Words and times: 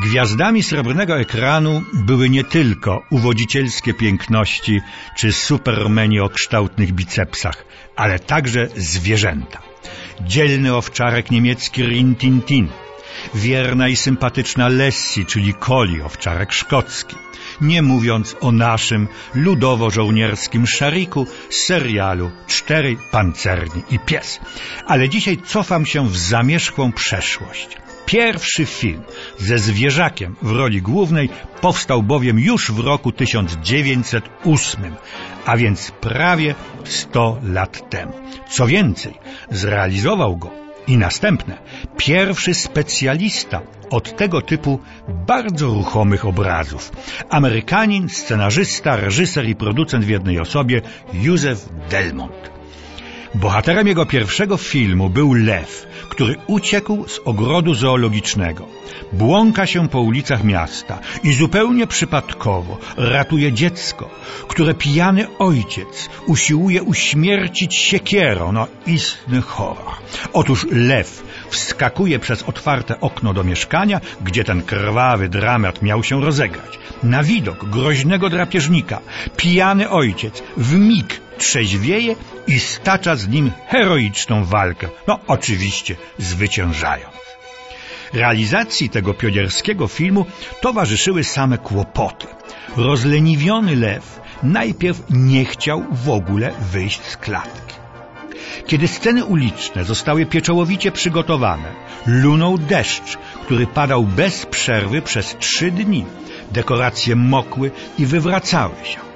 Gwiazdami 0.00 0.62
srebrnego 0.62 1.20
ekranu 1.20 1.84
były 1.92 2.30
nie 2.30 2.44
tylko 2.44 3.02
uwodzicielskie 3.10 3.94
piękności 3.94 4.80
czy 5.16 5.32
supermeni 5.32 6.20
o 6.20 6.28
kształtnych 6.28 6.92
bicepsach, 6.92 7.64
ale 7.96 8.18
także 8.18 8.68
zwierzęta. 8.76 9.62
Dzielny 10.20 10.74
owczarek 10.74 11.30
niemiecki 11.30 11.82
Rintintin, 11.82 12.68
wierna 13.34 13.88
i 13.88 13.96
sympatyczna 13.96 14.68
Lessie, 14.68 15.24
czyli 15.26 15.54
Coli, 15.54 16.02
owczarek 16.02 16.52
szkocki, 16.52 17.16
nie 17.60 17.82
mówiąc 17.82 18.36
o 18.40 18.52
naszym 18.52 19.08
ludowo-żołnierskim 19.34 20.66
szariku 20.66 21.26
z 21.50 21.56
serialu 21.56 22.30
Cztery 22.46 22.96
Pancerni 23.10 23.82
i 23.90 23.98
Pies. 23.98 24.40
Ale 24.86 25.08
dzisiaj 25.08 25.38
cofam 25.44 25.86
się 25.86 26.08
w 26.08 26.16
zamierzchłą 26.16 26.92
przeszłość. 26.92 27.82
Pierwszy 28.06 28.66
film 28.66 29.02
ze 29.38 29.58
zwierzakiem 29.58 30.36
w 30.42 30.50
roli 30.50 30.82
głównej 30.82 31.28
powstał 31.60 32.02
bowiem 32.02 32.38
już 32.38 32.72
w 32.72 32.78
roku 32.78 33.12
1908, 33.12 34.94
a 35.46 35.56
więc 35.56 35.90
prawie 35.90 36.54
100 36.84 37.38
lat 37.42 37.90
temu. 37.90 38.12
Co 38.50 38.66
więcej, 38.66 39.14
zrealizował 39.50 40.36
go 40.36 40.50
i 40.86 40.98
następne 40.98 41.58
pierwszy 41.96 42.54
specjalista 42.54 43.60
od 43.90 44.16
tego 44.16 44.42
typu 44.42 44.80
bardzo 45.08 45.66
ruchomych 45.66 46.24
obrazów. 46.24 46.92
Amerykanin, 47.30 48.08
scenarzysta, 48.08 48.96
reżyser 48.96 49.48
i 49.48 49.54
producent 49.54 50.04
w 50.04 50.08
jednej 50.08 50.40
osobie 50.40 50.82
Józef 51.12 51.68
Delmont. 51.90 52.61
Bohaterem 53.34 53.86
jego 53.86 54.06
pierwszego 54.06 54.56
filmu 54.56 55.10
był 55.10 55.34
lew, 55.34 55.86
który 56.08 56.36
uciekł 56.46 57.08
z 57.08 57.20
ogrodu 57.24 57.74
zoologicznego. 57.74 58.66
Błąka 59.12 59.66
się 59.66 59.88
po 59.88 60.00
ulicach 60.00 60.44
miasta 60.44 60.98
i 61.22 61.34
zupełnie 61.34 61.86
przypadkowo 61.86 62.78
ratuje 62.96 63.52
dziecko, 63.52 64.10
które 64.48 64.74
pijany 64.74 65.26
ojciec 65.38 66.08
usiłuje 66.26 66.82
uśmiercić 66.82 67.74
siekierą. 67.74 68.52
No 68.52 68.66
istny 68.86 69.40
horror. 69.42 69.94
Otóż 70.32 70.66
lew 70.70 71.22
wskakuje 71.50 72.18
przez 72.18 72.42
otwarte 72.42 73.00
okno 73.00 73.34
do 73.34 73.44
mieszkania, 73.44 74.00
gdzie 74.20 74.44
ten 74.44 74.62
krwawy 74.62 75.28
dramat 75.28 75.82
miał 75.82 76.02
się 76.02 76.20
rozegrać. 76.20 76.78
Na 77.02 77.22
widok 77.22 77.64
groźnego 77.64 78.30
drapieżnika 78.30 79.00
pijany 79.36 79.90
ojciec 79.90 80.42
w 80.56 80.78
mig 80.78 81.20
trzeźwieje 81.42 82.16
i 82.46 82.60
stacza 82.60 83.16
z 83.16 83.28
nim 83.28 83.46
heroiczną 83.68 84.44
walkę. 84.44 84.86
No 85.06 85.18
oczywiście 85.26 85.96
zwyciężając. 86.18 87.16
Realizacji 88.12 88.90
tego 88.90 89.14
pionierskiego 89.14 89.88
filmu 89.88 90.26
towarzyszyły 90.60 91.24
same 91.24 91.58
kłopoty. 91.58 92.26
Rozleniwiony 92.76 93.76
lew 93.76 94.20
najpierw 94.42 95.02
nie 95.10 95.44
chciał 95.44 95.84
w 96.04 96.10
ogóle 96.10 96.52
wyjść 96.72 97.02
z 97.02 97.16
klatki. 97.16 97.74
Kiedy 98.66 98.88
sceny 98.88 99.24
uliczne 99.24 99.84
zostały 99.84 100.26
pieczołowicie 100.26 100.92
przygotowane, 100.92 101.72
lunął 102.06 102.58
deszcz, 102.58 103.16
który 103.44 103.66
padał 103.66 104.04
bez 104.04 104.46
przerwy 104.46 105.02
przez 105.02 105.36
trzy 105.38 105.70
dni. 105.70 106.04
Dekoracje 106.52 107.16
mokły 107.16 107.70
i 107.98 108.06
wywracały 108.06 108.74
się. 108.84 109.11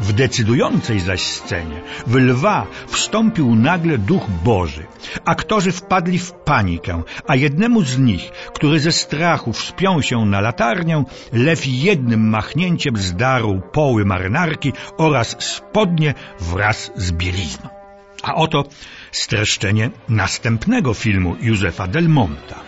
W 0.00 0.12
decydującej 0.12 1.00
zaś 1.00 1.22
scenie 1.22 1.80
w 2.06 2.14
lwa 2.14 2.66
wstąpił 2.86 3.54
nagle 3.54 3.98
duch 3.98 4.30
Boży. 4.44 4.86
Aktorzy 5.24 5.72
wpadli 5.72 6.18
w 6.18 6.32
panikę, 6.32 7.02
a 7.26 7.36
jednemu 7.36 7.82
z 7.82 7.98
nich, 7.98 8.30
który 8.30 8.80
ze 8.80 8.92
strachu 8.92 9.52
wspiął 9.52 10.02
się 10.02 10.26
na 10.26 10.40
latarnię, 10.40 11.04
lew 11.32 11.66
jednym 11.66 12.28
machnięciem 12.28 12.96
zdarł 12.96 13.60
poły 13.72 14.04
marynarki 14.04 14.72
oraz 14.98 15.36
spodnie 15.38 16.14
wraz 16.40 16.92
z 16.96 17.12
bielizną. 17.12 17.68
A 18.22 18.34
oto 18.34 18.64
streszczenie 19.12 19.90
następnego 20.08 20.94
filmu 20.94 21.36
Józefa 21.40 21.86
Delmonta. 21.86 22.60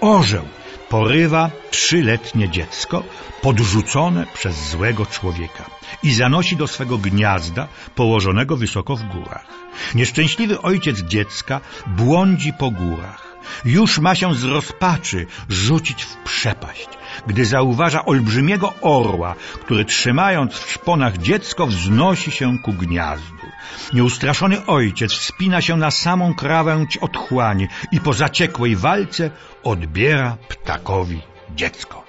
Orzeł 0.00 0.44
porywa 0.88 1.50
trzyletnie 1.70 2.48
dziecko 2.48 3.02
podrzucone 3.42 4.26
przez 4.34 4.70
złego 4.70 5.06
człowieka 5.06 5.64
i 6.02 6.14
zanosi 6.14 6.56
do 6.56 6.66
swego 6.66 6.98
gniazda 6.98 7.68
położonego 7.94 8.56
wysoko 8.56 8.96
w 8.96 9.02
górach. 9.02 9.46
Nieszczęśliwy 9.94 10.60
ojciec 10.60 11.00
dziecka 11.00 11.60
błądzi 11.86 12.52
po 12.52 12.70
górach. 12.70 13.27
Już 13.64 13.98
ma 13.98 14.14
się 14.14 14.34
z 14.34 14.44
rozpaczy 14.44 15.26
rzucić 15.48 16.04
w 16.04 16.16
przepaść, 16.16 16.88
gdy 17.26 17.44
zauważa 17.44 18.04
olbrzymiego 18.04 18.74
orła, 18.80 19.34
który 19.60 19.84
trzymając 19.84 20.54
w 20.54 20.72
szponach 20.72 21.18
dziecko 21.18 21.66
wznosi 21.66 22.30
się 22.30 22.58
ku 22.64 22.72
gniazdu. 22.72 23.46
Nieustraszony 23.92 24.66
ojciec 24.66 25.12
wspina 25.12 25.60
się 25.60 25.76
na 25.76 25.90
samą 25.90 26.34
krawędź 26.34 26.96
otchłani 26.96 27.68
i 27.92 28.00
po 28.00 28.12
zaciekłej 28.12 28.76
walce 28.76 29.30
odbiera 29.64 30.36
ptakowi 30.48 31.20
dziecko. 31.54 32.04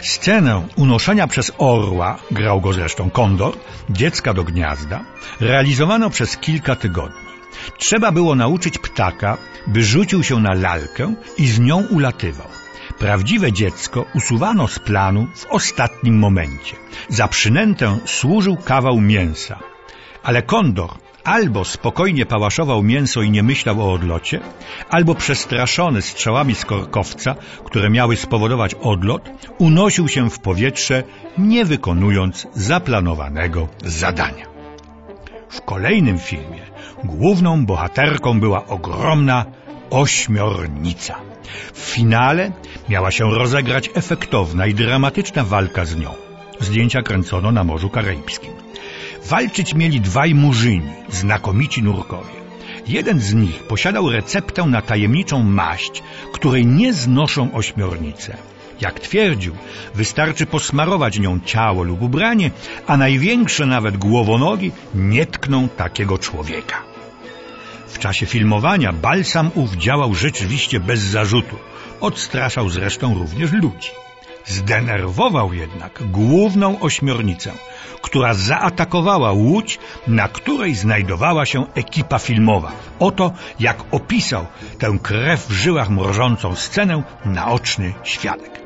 Scenę 0.00 0.68
unoszenia 0.76 1.26
przez 1.26 1.52
orła, 1.58 2.18
grał 2.30 2.60
go 2.60 2.72
zresztą 2.72 3.10
kondor, 3.10 3.54
dziecka 3.90 4.34
do 4.34 4.44
gniazda, 4.44 5.04
realizowano 5.40 6.10
przez 6.10 6.36
kilka 6.36 6.76
tygodni. 6.76 7.21
Trzeba 7.78 8.12
było 8.12 8.34
nauczyć 8.34 8.78
ptaka, 8.78 9.38
by 9.66 9.84
rzucił 9.84 10.22
się 10.22 10.40
na 10.40 10.54
lalkę 10.54 11.14
i 11.38 11.46
z 11.46 11.60
nią 11.60 11.86
ulatywał. 11.90 12.48
Prawdziwe 12.98 13.52
dziecko 13.52 14.06
usuwano 14.14 14.68
z 14.68 14.78
planu 14.78 15.26
w 15.34 15.46
ostatnim 15.46 16.18
momencie. 16.18 16.76
Za 17.08 17.28
przynętę 17.28 17.98
służył 18.04 18.56
kawał 18.56 19.00
mięsa. 19.00 19.58
Ale 20.22 20.42
kondor 20.42 20.90
albo 21.24 21.64
spokojnie 21.64 22.26
pałaszował 22.26 22.82
mięso 22.82 23.22
i 23.22 23.30
nie 23.30 23.42
myślał 23.42 23.80
o 23.80 23.92
odlocie, 23.92 24.40
albo 24.90 25.14
przestraszony 25.14 26.02
strzałami 26.02 26.54
z 26.54 26.64
korkowca, 26.64 27.34
które 27.64 27.90
miały 27.90 28.16
spowodować 28.16 28.74
odlot, 28.74 29.30
unosił 29.58 30.08
się 30.08 30.30
w 30.30 30.38
powietrze, 30.38 31.02
nie 31.38 31.64
wykonując 31.64 32.46
zaplanowanego 32.54 33.68
zadania. 33.84 34.51
W 35.52 35.60
kolejnym 35.62 36.18
filmie 36.18 36.62
główną 37.04 37.66
bohaterką 37.66 38.40
była 38.40 38.66
ogromna 38.66 39.44
ośmiornica. 39.90 41.16
W 41.74 41.78
finale 41.78 42.52
miała 42.88 43.10
się 43.10 43.30
rozegrać 43.30 43.90
efektowna 43.94 44.66
i 44.66 44.74
dramatyczna 44.74 45.44
walka 45.44 45.84
z 45.84 45.96
nią. 45.96 46.10
Zdjęcia 46.60 47.02
kręcono 47.02 47.52
na 47.52 47.64
Morzu 47.64 47.90
Karaibskim. 47.90 48.52
Walczyć 49.24 49.74
mieli 49.74 50.00
dwaj 50.00 50.34
murzyni, 50.34 50.92
znakomici 51.08 51.82
nurkowie. 51.82 52.41
Jeden 52.86 53.20
z 53.20 53.34
nich 53.34 53.62
posiadał 53.62 54.10
receptę 54.10 54.64
na 54.64 54.82
tajemniczą 54.82 55.42
maść, 55.42 56.02
której 56.32 56.66
nie 56.66 56.92
znoszą 56.92 57.52
ośmiornice. 57.52 58.36
Jak 58.80 59.00
twierdził, 59.00 59.54
wystarczy 59.94 60.46
posmarować 60.46 61.18
nią 61.18 61.40
ciało 61.44 61.82
lub 61.82 62.02
ubranie, 62.02 62.50
a 62.86 62.96
największe 62.96 63.66
nawet 63.66 63.96
głowonogi 63.96 64.72
nie 64.94 65.26
tkną 65.26 65.68
takiego 65.68 66.18
człowieka. 66.18 66.82
W 67.88 67.98
czasie 67.98 68.26
filmowania 68.26 68.92
balsam 68.92 69.50
ów 69.54 69.76
działał 69.76 70.14
rzeczywiście 70.14 70.80
bez 70.80 71.00
zarzutu. 71.00 71.56
Odstraszał 72.00 72.68
zresztą 72.68 73.14
również 73.14 73.52
ludzi. 73.52 73.90
Zdenerwował 74.46 75.54
jednak 75.54 76.02
główną 76.10 76.80
ośmiornicę, 76.80 77.52
która 78.02 78.34
zaatakowała 78.34 79.32
łódź, 79.32 79.78
na 80.06 80.28
której 80.28 80.74
znajdowała 80.74 81.46
się 81.46 81.66
ekipa 81.74 82.18
filmowa. 82.18 82.72
Oto 82.98 83.32
jak 83.60 83.84
opisał 83.90 84.46
tę 84.78 84.98
krew 85.02 85.46
w 85.46 85.52
żyłach 85.52 85.90
mrożącą 85.90 86.54
scenę 86.54 87.02
naoczny 87.24 87.94
świadek. 88.04 88.60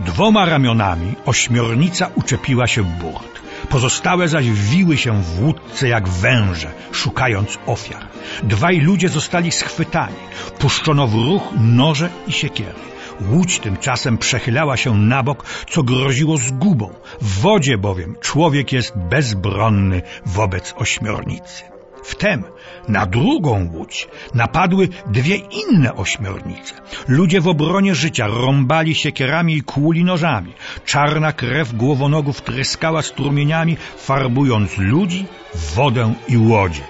Dwoma 0.00 0.44
ramionami 0.44 1.14
ośmiornica 1.26 2.10
uczepiła 2.14 2.66
się 2.66 2.84
burt. 2.84 3.45
Pozostałe 3.68 4.28
zaś 4.28 4.50
wiły 4.50 4.96
się 4.96 5.22
w 5.22 5.42
łódce 5.42 5.88
jak 5.88 6.08
węże, 6.08 6.72
szukając 6.92 7.58
ofiar. 7.66 8.08
Dwaj 8.42 8.80
ludzie 8.80 9.08
zostali 9.08 9.52
schwytani. 9.52 10.16
Puszczono 10.58 11.06
w 11.06 11.14
ruch 11.14 11.42
noże 11.60 12.10
i 12.26 12.32
siekiery. 12.32 12.78
Łódź 13.20 13.58
tymczasem 13.58 14.18
przechylała 14.18 14.76
się 14.76 14.94
na 14.94 15.22
bok, 15.22 15.44
co 15.70 15.82
groziło 15.82 16.36
zgubą. 16.36 16.94
W 17.20 17.40
wodzie 17.40 17.78
bowiem 17.78 18.16
człowiek 18.20 18.72
jest 18.72 18.92
bezbronny 18.96 20.02
wobec 20.26 20.74
ośmiornicy. 20.76 21.75
Wtem 22.12 22.44
na 22.88 23.06
drugą 23.06 23.70
łódź 23.72 24.08
napadły 24.34 24.88
dwie 25.06 25.36
inne 25.36 25.94
ośmiornice. 25.94 26.74
Ludzie 27.08 27.40
w 27.40 27.48
obronie 27.48 27.94
życia 27.94 28.26
rąbali 28.26 28.94
siekierami 28.94 29.56
i 29.56 29.62
kłuli 29.62 30.04
nożami. 30.04 30.52
Czarna 30.84 31.32
krew 31.32 31.74
głowonogów 31.74 32.42
tryskała 32.42 33.02
strumieniami, 33.02 33.76
farbując 33.96 34.78
ludzi, 34.78 35.26
wodę 35.54 36.14
i 36.28 36.36
łodzie. 36.38 36.82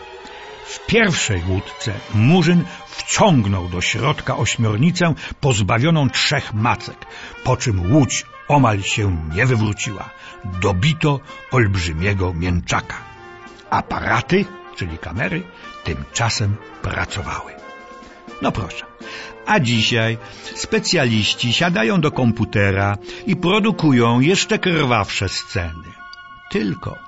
W 0.66 0.86
pierwszej 0.86 1.42
łódce 1.48 1.92
Murzyn 2.14 2.64
wciągnął 2.86 3.68
do 3.68 3.80
środka 3.80 4.36
ośmiornicę 4.36 5.14
pozbawioną 5.40 6.10
trzech 6.10 6.54
macek, 6.54 7.06
po 7.44 7.56
czym 7.56 7.92
łódź 7.92 8.24
omal 8.48 8.82
się 8.82 9.16
nie 9.34 9.46
wywróciła. 9.46 10.10
Dobito 10.44 11.20
olbrzymiego 11.52 12.34
mięczaka. 12.34 12.96
Aparaty, 13.70 14.44
czyli 14.76 14.98
kamery, 14.98 15.42
tymczasem 15.84 16.56
pracowały. 16.82 17.52
No 18.42 18.52
proszę. 18.52 18.86
A 19.46 19.60
dzisiaj 19.60 20.18
specjaliści 20.54 21.52
siadają 21.52 22.00
do 22.00 22.10
komputera 22.10 22.98
i 23.26 23.36
produkują 23.36 24.20
jeszcze 24.20 24.58
krwawsze 24.58 25.28
sceny. 25.28 25.92
Tylko, 26.50 26.98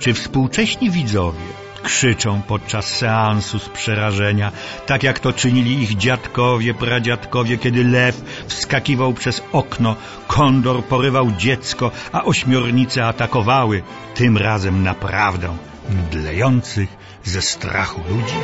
czy 0.00 0.14
współcześni 0.14 0.90
widzowie 0.90 1.69
krzyczą 1.82 2.42
podczas 2.42 2.86
seansu 2.86 3.58
z 3.58 3.68
przerażenia, 3.68 4.52
tak 4.86 5.02
jak 5.02 5.20
to 5.20 5.32
czynili 5.32 5.82
ich 5.82 5.96
dziadkowie, 5.96 6.74
pradziadkowie, 6.74 7.58
kiedy 7.58 7.84
lew 7.84 8.22
wskakiwał 8.46 9.12
przez 9.12 9.42
okno, 9.52 9.96
kondor 10.26 10.84
porywał 10.84 11.32
dziecko, 11.32 11.90
a 12.12 12.24
ośmiornice 12.24 13.06
atakowały, 13.06 13.82
tym 14.14 14.38
razem 14.38 14.82
naprawdę 14.82 15.56
mdlejących 15.90 16.88
ze 17.24 17.42
strachu 17.42 18.00
ludzi? 18.08 18.34